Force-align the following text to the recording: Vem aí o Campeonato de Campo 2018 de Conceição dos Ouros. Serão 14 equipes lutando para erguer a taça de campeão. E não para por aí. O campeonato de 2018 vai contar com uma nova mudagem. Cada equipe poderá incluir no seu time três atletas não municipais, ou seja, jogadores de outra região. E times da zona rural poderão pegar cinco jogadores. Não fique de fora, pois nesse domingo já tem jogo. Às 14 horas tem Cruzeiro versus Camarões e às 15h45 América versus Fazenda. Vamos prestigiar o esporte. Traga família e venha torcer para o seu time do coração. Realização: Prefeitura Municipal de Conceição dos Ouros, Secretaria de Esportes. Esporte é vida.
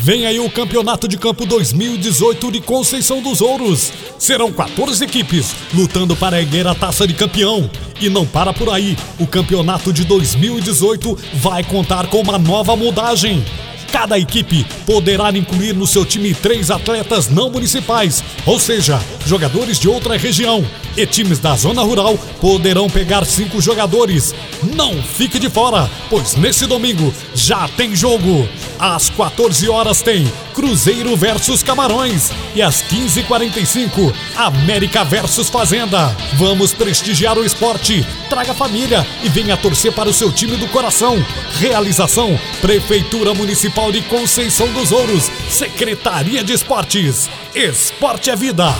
Vem 0.00 0.26
aí 0.26 0.38
o 0.38 0.48
Campeonato 0.48 1.08
de 1.08 1.18
Campo 1.18 1.44
2018 1.44 2.52
de 2.52 2.60
Conceição 2.60 3.20
dos 3.20 3.40
Ouros. 3.40 3.92
Serão 4.16 4.52
14 4.52 5.04
equipes 5.04 5.54
lutando 5.74 6.14
para 6.14 6.40
erguer 6.40 6.66
a 6.68 6.74
taça 6.74 7.06
de 7.06 7.14
campeão. 7.14 7.68
E 8.00 8.08
não 8.08 8.24
para 8.24 8.52
por 8.52 8.70
aí. 8.70 8.96
O 9.18 9.26
campeonato 9.26 9.92
de 9.92 10.04
2018 10.04 11.18
vai 11.34 11.64
contar 11.64 12.06
com 12.06 12.20
uma 12.20 12.38
nova 12.38 12.76
mudagem. 12.76 13.44
Cada 13.90 14.18
equipe 14.18 14.66
poderá 14.86 15.30
incluir 15.30 15.74
no 15.74 15.86
seu 15.86 16.04
time 16.04 16.34
três 16.34 16.70
atletas 16.70 17.28
não 17.28 17.50
municipais, 17.50 18.22
ou 18.44 18.60
seja, 18.60 19.00
jogadores 19.26 19.78
de 19.78 19.88
outra 19.88 20.16
região. 20.16 20.64
E 20.96 21.06
times 21.06 21.38
da 21.38 21.56
zona 21.56 21.82
rural 21.82 22.16
poderão 22.40 22.88
pegar 22.88 23.24
cinco 23.24 23.60
jogadores. 23.60 24.34
Não 24.76 25.02
fique 25.02 25.38
de 25.38 25.48
fora, 25.48 25.90
pois 26.10 26.36
nesse 26.36 26.66
domingo 26.66 27.12
já 27.34 27.66
tem 27.68 27.96
jogo. 27.96 28.46
Às 28.78 29.10
14 29.10 29.68
horas 29.68 30.02
tem 30.02 30.30
Cruzeiro 30.54 31.16
versus 31.16 31.62
Camarões 31.62 32.30
e 32.54 32.62
às 32.62 32.82
15h45 32.82 34.12
América 34.36 35.04
versus 35.04 35.48
Fazenda. 35.48 36.14
Vamos 36.34 36.72
prestigiar 36.72 37.36
o 37.38 37.44
esporte. 37.44 38.06
Traga 38.28 38.54
família 38.54 39.06
e 39.22 39.28
venha 39.28 39.56
torcer 39.56 39.92
para 39.92 40.08
o 40.08 40.14
seu 40.14 40.32
time 40.32 40.56
do 40.56 40.68
coração. 40.68 41.16
Realização: 41.58 42.38
Prefeitura 42.60 43.34
Municipal 43.34 43.90
de 43.90 44.02
Conceição 44.02 44.68
dos 44.72 44.92
Ouros, 44.92 45.30
Secretaria 45.48 46.44
de 46.44 46.52
Esportes. 46.52 47.28
Esporte 47.54 48.30
é 48.30 48.36
vida. 48.36 48.74